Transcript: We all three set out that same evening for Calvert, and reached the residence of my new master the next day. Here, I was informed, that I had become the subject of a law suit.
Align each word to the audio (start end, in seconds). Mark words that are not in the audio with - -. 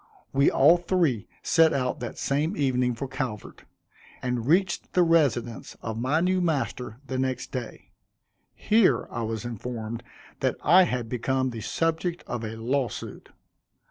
We 0.33 0.49
all 0.49 0.77
three 0.77 1.27
set 1.43 1.73
out 1.73 1.99
that 1.99 2.17
same 2.17 2.57
evening 2.57 2.95
for 2.95 3.07
Calvert, 3.07 3.65
and 4.23 4.47
reached 4.47 4.93
the 4.93 5.03
residence 5.03 5.77
of 5.83 5.99
my 6.01 6.21
new 6.21 6.41
master 6.41 6.97
the 7.05 7.19
next 7.19 7.51
day. 7.51 7.91
Here, 8.55 9.07
I 9.11 9.21
was 9.21 9.45
informed, 9.45 10.01
that 10.39 10.55
I 10.63 10.85
had 10.85 11.07
become 11.07 11.51
the 11.51 11.61
subject 11.61 12.23
of 12.25 12.43
a 12.43 12.55
law 12.55 12.87
suit. 12.87 13.29